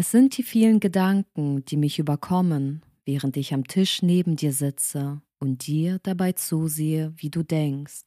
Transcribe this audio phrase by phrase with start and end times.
[0.00, 5.20] Es sind die vielen Gedanken, die mich überkommen, während ich am Tisch neben dir sitze
[5.38, 8.06] und dir dabei zusehe, wie du denkst,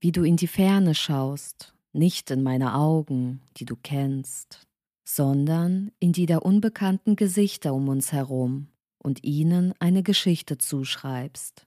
[0.00, 4.68] wie du in die Ferne schaust, nicht in meine Augen, die du kennst,
[5.02, 8.66] sondern in die der unbekannten Gesichter um uns herum
[9.02, 11.66] und ihnen eine Geschichte zuschreibst,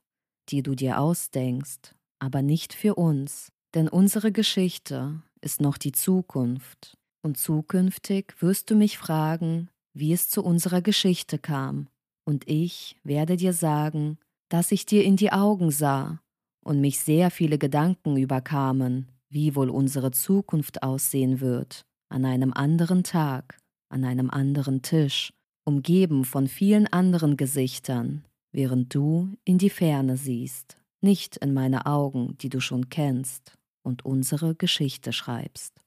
[0.50, 6.96] die du dir ausdenkst, aber nicht für uns, denn unsere Geschichte ist noch die Zukunft,
[7.24, 11.88] und zukünftig wirst du mich fragen, wie es zu unserer Geschichte kam,
[12.26, 14.18] und ich werde dir sagen,
[14.50, 16.20] dass ich dir in die Augen sah
[16.64, 23.04] und mich sehr viele Gedanken überkamen, wie wohl unsere Zukunft aussehen wird, an einem anderen
[23.04, 23.58] Tag,
[23.90, 25.34] an einem anderen Tisch,
[25.66, 32.38] umgeben von vielen anderen Gesichtern, während du in die Ferne siehst, nicht in meine Augen,
[32.40, 35.83] die du schon kennst, und unsere Geschichte schreibst.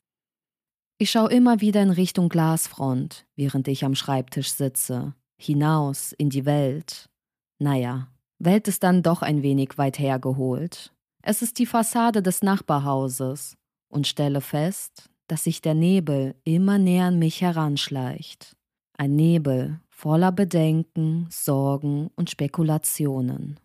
[0.99, 6.47] Ich schaue immer wieder in Richtung Glasfront, während ich am Schreibtisch sitze, hinaus in die
[6.47, 7.11] Welt.
[7.59, 10.95] Naja, Welt ist dann doch ein wenig weit hergeholt.
[11.23, 17.07] Es ist die Fassade des Nachbarhauses und stelle fest, dass sich der Nebel immer näher
[17.07, 18.57] an mich heranschleicht.
[18.97, 23.61] Ein Nebel voller Bedenken, Sorgen und Spekulationen.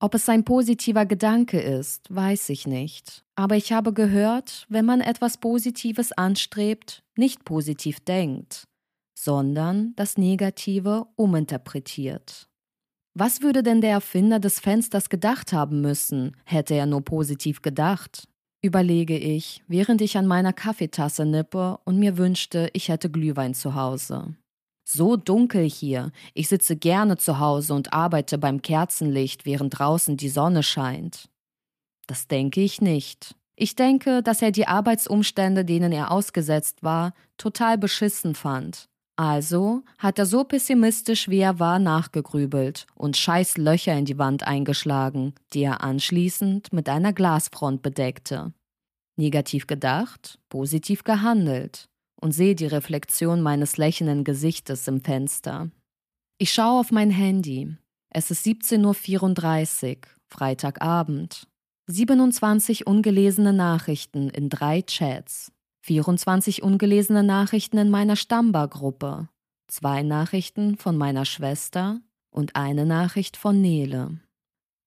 [0.00, 3.24] Ob es ein positiver Gedanke ist, weiß ich nicht.
[3.34, 8.68] Aber ich habe gehört, wenn man etwas Positives anstrebt, nicht positiv denkt,
[9.18, 12.48] sondern das Negative uminterpretiert.
[13.14, 18.28] Was würde denn der Erfinder des Fensters gedacht haben müssen, hätte er nur positiv gedacht?
[18.62, 23.74] Überlege ich, während ich an meiner Kaffeetasse nippe und mir wünschte, ich hätte Glühwein zu
[23.74, 24.36] Hause.
[24.90, 26.12] So dunkel hier.
[26.32, 31.28] Ich sitze gerne zu Hause und arbeite beim Kerzenlicht, während draußen die Sonne scheint.
[32.06, 33.34] Das denke ich nicht.
[33.54, 40.20] Ich denke, dass er die Arbeitsumstände, denen er ausgesetzt war, total beschissen fand also hat
[40.20, 45.62] er so pessimistisch wie er war nachgegrübelt und scheiß Löcher in die Wand eingeschlagen, die
[45.62, 48.52] er anschließend mit einer Glasfront bedeckte.
[49.16, 51.87] Negativ gedacht, positiv gehandelt
[52.20, 55.70] und sehe die Reflexion meines lächelnden Gesichtes im Fenster.
[56.38, 57.76] Ich schaue auf mein Handy.
[58.10, 59.96] Es ist 17.34 Uhr,
[60.26, 61.46] Freitagabend.
[61.86, 65.52] 27 ungelesene Nachrichten in drei Chats.
[65.88, 69.28] 24 ungelesene Nachrichten in meiner Stammbargruppe,
[69.68, 72.00] zwei Nachrichten von meiner Schwester
[72.30, 74.20] und eine Nachricht von Nele.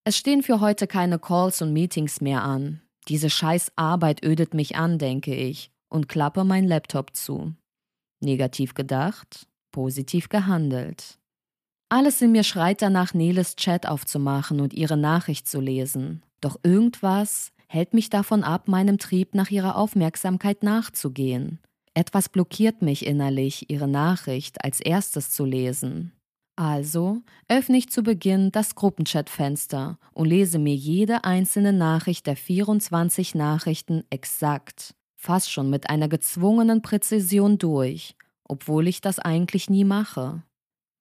[0.03, 2.81] Es stehen für heute keine Calls und Meetings mehr an.
[3.07, 7.53] Diese scheiß Arbeit ödet mich an, denke ich, und klappe mein Laptop zu.
[8.21, 11.19] Negativ gedacht, positiv gehandelt.
[11.89, 16.23] Alles in mir schreit danach, Neles Chat aufzumachen und ihre Nachricht zu lesen.
[16.39, 21.59] Doch irgendwas hält mich davon ab, meinem Trieb nach ihrer Aufmerksamkeit nachzugehen.
[21.93, 26.13] Etwas blockiert mich innerlich, ihre Nachricht als erstes zu lesen.
[26.55, 33.35] Also öffne ich zu Beginn das Gruppenchat-Fenster und lese mir jede einzelne Nachricht der 24
[33.35, 40.41] Nachrichten exakt, fast schon mit einer gezwungenen Präzision durch, obwohl ich das eigentlich nie mache.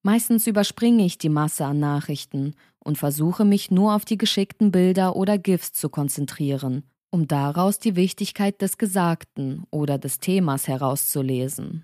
[0.03, 5.15] Meistens überspringe ich die Masse an Nachrichten und versuche mich nur auf die geschickten Bilder
[5.15, 11.83] oder GIFs zu konzentrieren, um daraus die Wichtigkeit des Gesagten oder des Themas herauszulesen.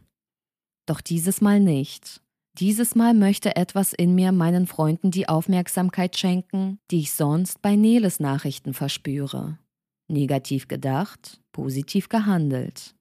[0.85, 2.21] Doch dieses Mal nicht.
[2.59, 7.75] Dieses Mal möchte etwas in mir meinen Freunden die Aufmerksamkeit schenken, die ich sonst bei
[7.75, 9.57] Neles Nachrichten verspüre.
[10.09, 12.95] Negativ gedacht, positiv gehandelt.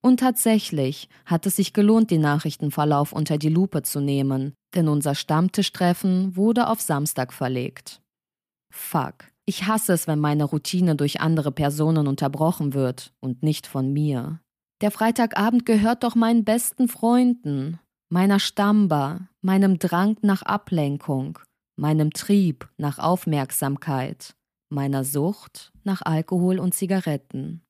[0.00, 5.14] Und tatsächlich hat es sich gelohnt, den Nachrichtenverlauf unter die Lupe zu nehmen, denn unser
[5.14, 8.00] Stammtischtreffen wurde auf Samstag verlegt.
[8.72, 13.92] Fuck, ich hasse es, wenn meine Routine durch andere Personen unterbrochen wird und nicht von
[13.92, 14.40] mir.
[14.80, 21.38] Der Freitagabend gehört doch meinen besten Freunden, meiner Stammbar, meinem Drang nach Ablenkung,
[21.76, 24.36] meinem Trieb nach Aufmerksamkeit,
[24.70, 27.62] meiner Sucht nach Alkohol und Zigaretten.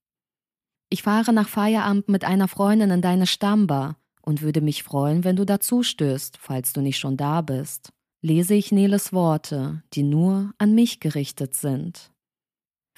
[0.91, 5.37] Ich fahre nach Feierabend mit einer Freundin in deine Stammbar und würde mich freuen, wenn
[5.37, 7.93] du dazu stößt, falls du nicht schon da bist.
[8.20, 12.11] Lese ich Neles Worte, die nur an mich gerichtet sind.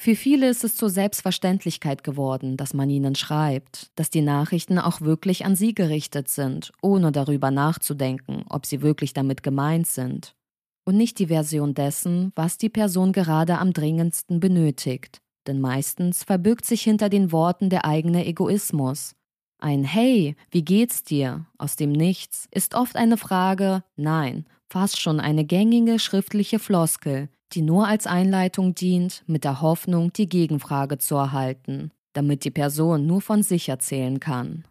[0.00, 5.02] Für viele ist es zur Selbstverständlichkeit geworden, dass man ihnen schreibt, dass die Nachrichten auch
[5.02, 10.34] wirklich an sie gerichtet sind, ohne darüber nachzudenken, ob sie wirklich damit gemeint sind.
[10.84, 16.64] Und nicht die Version dessen, was die Person gerade am dringendsten benötigt, denn meistens verbirgt
[16.64, 19.14] sich hinter den Worten der eigene Egoismus.
[19.58, 25.20] Ein Hey, wie geht's dir aus dem Nichts ist oft eine Frage, nein, fast schon
[25.20, 31.16] eine gängige schriftliche Floskel, die nur als Einleitung dient, mit der Hoffnung, die Gegenfrage zu
[31.16, 34.64] erhalten, damit die Person nur von sich erzählen kann.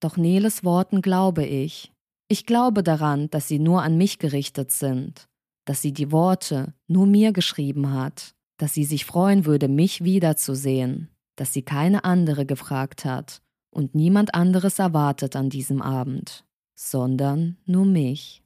[0.00, 1.92] Doch Neles Worten glaube ich.
[2.28, 5.28] Ich glaube daran, dass sie nur an mich gerichtet sind,
[5.66, 11.10] dass sie die Worte nur mir geschrieben hat, dass sie sich freuen würde, mich wiederzusehen,
[11.36, 17.84] dass sie keine andere gefragt hat und niemand anderes erwartet an diesem Abend, sondern nur
[17.84, 18.42] mich.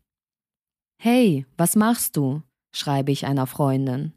[0.99, 2.43] Hey, was machst du?
[2.72, 4.12] schreibe ich einer Freundin.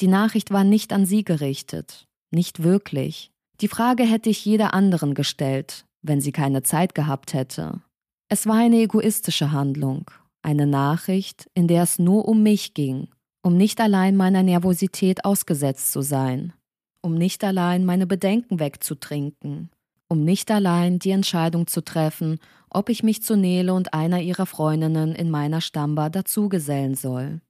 [0.00, 3.30] Die Nachricht war nicht an sie gerichtet, nicht wirklich.
[3.60, 7.82] Die Frage hätte ich jeder anderen gestellt, wenn sie keine Zeit gehabt hätte.
[8.28, 10.10] Es war eine egoistische Handlung,
[10.42, 13.08] eine Nachricht, in der es nur um mich ging,
[13.42, 16.52] um nicht allein meiner Nervosität ausgesetzt zu sein,
[17.00, 19.70] um nicht allein meine Bedenken wegzutrinken,
[20.08, 22.38] um nicht allein die Entscheidung zu treffen,
[22.70, 27.40] ob ich mich zu Nele und einer ihrer Freundinnen in meiner Stammbar dazugesellen soll.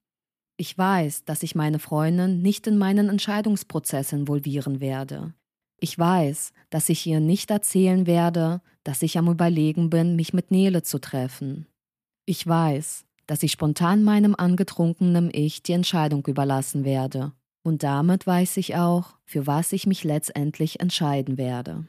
[0.57, 5.35] Ich weiß, dass ich meine Freundin nicht in meinen Entscheidungsprozess involvieren werde.
[5.81, 10.53] Ich weiß, dass ich ihr nicht erzählen werde, dass ich am Überlegen bin, mich mit
[10.53, 11.67] Nele zu treffen.
[12.25, 17.33] Ich weiß, dass ich spontan meinem angetrunkenen Ich die Entscheidung überlassen werde.
[17.65, 21.87] Und damit weiß ich auch, für was ich mich letztendlich entscheiden werde.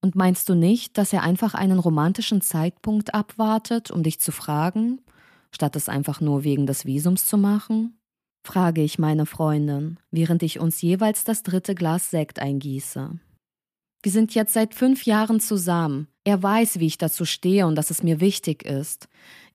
[0.00, 5.00] Und meinst du nicht, dass er einfach einen romantischen Zeitpunkt abwartet, um dich zu fragen,
[5.50, 7.98] statt es einfach nur wegen des Visums zu machen?
[8.44, 13.18] frage ich meine Freundin, während ich uns jeweils das dritte Glas Sekt eingieße.
[14.02, 16.08] Wir sind jetzt seit fünf Jahren zusammen.
[16.24, 19.08] Er weiß, wie ich dazu stehe und dass es mir wichtig ist.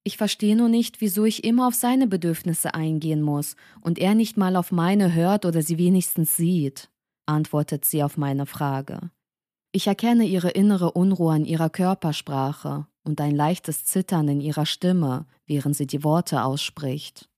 [0.04, 4.36] Ich verstehe nur nicht, wieso ich immer auf seine Bedürfnisse eingehen muss und er nicht
[4.36, 6.90] mal auf meine hört oder sie wenigstens sieht,
[7.26, 9.12] antwortet sie auf meine Frage.
[9.72, 15.26] Ich erkenne ihre innere Unruhe an ihrer Körpersprache und ein leichtes Zittern in ihrer Stimme,
[15.46, 17.30] während sie die Worte ausspricht.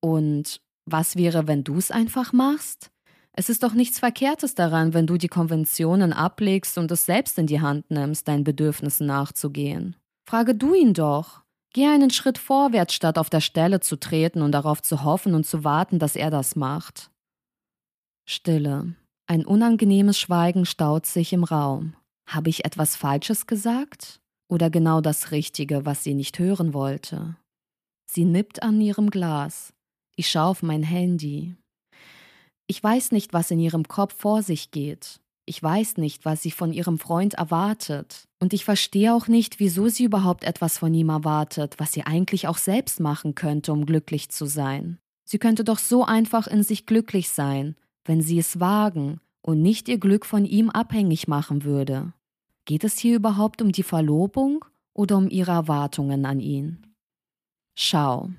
[0.00, 2.91] Und was wäre, wenn du es einfach machst?
[3.34, 7.46] Es ist doch nichts Verkehrtes daran, wenn du die Konventionen ablegst und es selbst in
[7.46, 9.96] die Hand nimmst, deinen Bedürfnissen nachzugehen.
[10.28, 11.42] Frage du ihn doch.
[11.72, 15.46] Geh einen Schritt vorwärts, statt auf der Stelle zu treten und darauf zu hoffen und
[15.46, 17.10] zu warten, dass er das macht.
[18.26, 18.94] Stille.
[19.26, 21.94] Ein unangenehmes Schweigen staut sich im Raum.
[22.26, 24.20] Habe ich etwas Falsches gesagt?
[24.48, 27.36] Oder genau das Richtige, was sie nicht hören wollte?
[28.04, 29.72] Sie nippt an ihrem Glas.
[30.16, 31.56] Ich schaue auf mein Handy.
[32.72, 35.20] Ich weiß nicht, was in ihrem Kopf vor sich geht.
[35.44, 38.26] Ich weiß nicht, was sie von ihrem Freund erwartet.
[38.40, 42.48] Und ich verstehe auch nicht, wieso sie überhaupt etwas von ihm erwartet, was sie eigentlich
[42.48, 44.96] auch selbst machen könnte, um glücklich zu sein.
[45.26, 47.76] Sie könnte doch so einfach in sich glücklich sein,
[48.06, 52.14] wenn sie es wagen und nicht ihr Glück von ihm abhängig machen würde.
[52.64, 54.64] Geht es hier überhaupt um die Verlobung
[54.94, 56.86] oder um ihre Erwartungen an ihn?
[57.74, 58.30] Schau,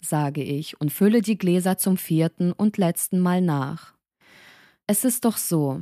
[0.00, 3.94] sage ich und fülle die Gläser zum vierten und letzten Mal nach.
[4.86, 5.80] Es ist doch so,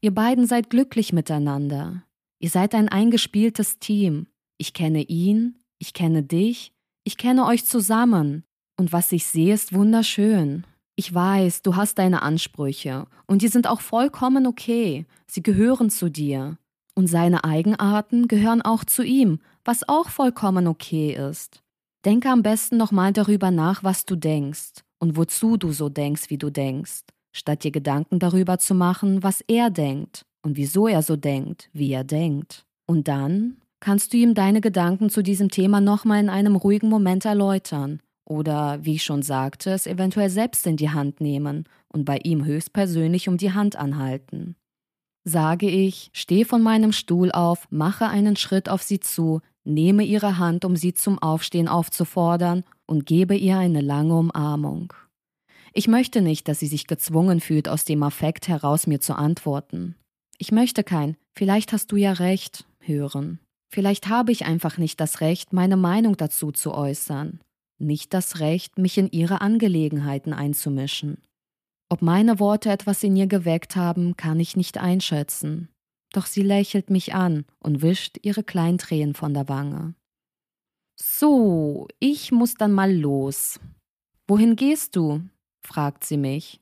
[0.00, 2.02] ihr beiden seid glücklich miteinander.
[2.40, 4.26] Ihr seid ein eingespieltes Team.
[4.58, 6.72] Ich kenne ihn, ich kenne dich,
[7.04, 8.44] ich kenne euch zusammen.
[8.76, 10.66] Und was ich sehe, ist wunderschön.
[10.96, 15.06] Ich weiß, du hast deine Ansprüche und die sind auch vollkommen okay.
[15.26, 16.58] Sie gehören zu dir.
[16.94, 21.62] Und seine Eigenarten gehören auch zu ihm, was auch vollkommen okay ist.
[22.04, 26.38] Denke am besten nochmal darüber nach, was du denkst und wozu du so denkst, wie
[26.38, 27.02] du denkst,
[27.32, 31.92] statt dir Gedanken darüber zu machen, was er denkt und wieso er so denkt, wie
[31.92, 32.64] er denkt.
[32.86, 37.26] Und dann kannst du ihm deine Gedanken zu diesem Thema nochmal in einem ruhigen Moment
[37.26, 42.18] erläutern oder, wie ich schon sagte, es eventuell selbst in die Hand nehmen und bei
[42.18, 44.56] ihm höchstpersönlich um die Hand anhalten.
[45.24, 50.38] Sage ich, stehe von meinem Stuhl auf, mache einen Schritt auf sie zu, nehme ihre
[50.38, 54.92] Hand, um sie zum Aufstehen aufzufordern und gebe ihr eine lange Umarmung.
[55.72, 59.94] Ich möchte nicht, dass sie sich gezwungen fühlt, aus dem Affekt heraus mir zu antworten.
[60.38, 63.38] Ich möchte kein, vielleicht hast du ja recht, hören.
[63.72, 67.40] Vielleicht habe ich einfach nicht das Recht, meine Meinung dazu zu äußern
[67.80, 71.18] nicht das Recht, mich in ihre Angelegenheiten einzumischen.
[71.88, 75.68] Ob meine Worte etwas in ihr geweckt haben, kann ich nicht einschätzen.
[76.12, 79.94] Doch sie lächelt mich an und wischt ihre kleinen Tränen von der Wange.
[80.96, 83.60] So, ich muss dann mal los.
[84.28, 85.22] Wohin gehst du?
[85.62, 86.60] fragt sie mich.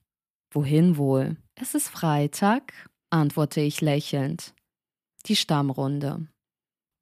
[0.52, 1.36] Wohin wohl?
[1.54, 2.72] Es ist Freitag,
[3.10, 4.54] antworte ich lächelnd.
[5.26, 6.28] Die Stammrunde.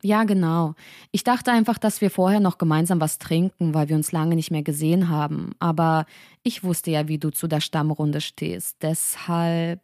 [0.02, 0.74] Ja, genau.
[1.10, 4.50] Ich dachte einfach, dass wir vorher noch gemeinsam was trinken, weil wir uns lange nicht
[4.50, 5.52] mehr gesehen haben.
[5.58, 6.06] Aber
[6.42, 8.76] ich wusste ja, wie du zu der Stammrunde stehst.
[8.82, 9.80] Deshalb.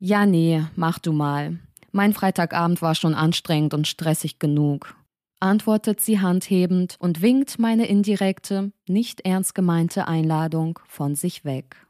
[0.00, 1.58] Ja, nee, mach du mal.
[1.96, 4.96] Mein Freitagabend war schon anstrengend und stressig genug.
[5.38, 11.86] Antwortet sie handhebend und winkt meine indirekte, nicht ernst gemeinte Einladung von sich weg.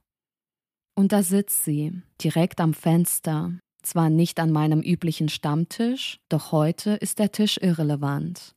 [0.94, 6.90] Und da sitzt sie, direkt am Fenster, zwar nicht an meinem üblichen Stammtisch, doch heute
[6.96, 8.54] ist der Tisch irrelevant.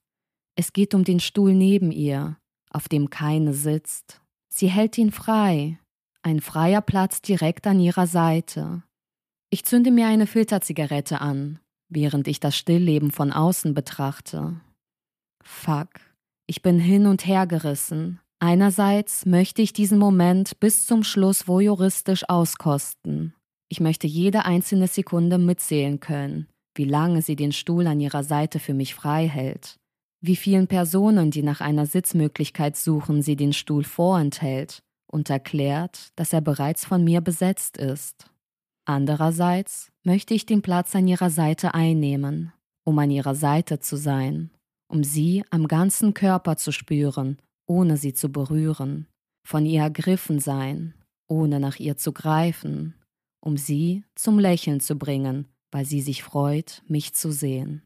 [0.56, 2.36] Es geht um den Stuhl neben ihr,
[2.72, 4.20] auf dem keine sitzt.
[4.50, 5.80] Sie hält ihn frei,
[6.24, 8.84] ein freier Platz direkt an ihrer Seite.
[9.50, 14.60] Ich zünde mir eine Filterzigarette an, während ich das Stillleben von außen betrachte.
[15.42, 15.90] Fuck,
[16.48, 18.20] ich bin hin und her gerissen.
[18.40, 23.34] Einerseits möchte ich diesen Moment bis zum Schluss voyeuristisch auskosten.
[23.70, 28.60] Ich möchte jede einzelne Sekunde mitzählen können, wie lange sie den Stuhl an ihrer Seite
[28.60, 29.80] für mich frei hält,
[30.22, 36.34] wie vielen Personen, die nach einer Sitzmöglichkeit suchen, sie den Stuhl vorenthält und erklärt, dass
[36.34, 38.30] er bereits von mir besetzt ist.
[38.90, 42.54] Andererseits möchte ich den Platz an ihrer Seite einnehmen,
[42.86, 44.50] um an ihrer Seite zu sein,
[44.88, 49.08] um sie am ganzen Körper zu spüren, ohne sie zu berühren,
[49.46, 50.94] von ihr ergriffen sein,
[51.28, 52.96] ohne nach ihr zu greifen,
[53.42, 57.84] um sie zum Lächeln zu bringen, weil sie sich freut, mich zu sehen.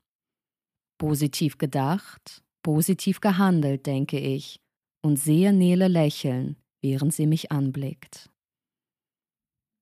[1.00, 4.60] Positiv gedacht, positiv gehandelt, denke ich,
[5.04, 8.31] und sehe Nele lächeln, während sie mich anblickt.